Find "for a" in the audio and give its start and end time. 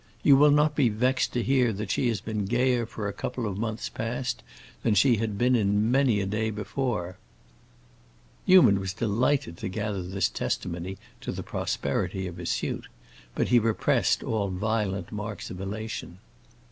2.87-3.13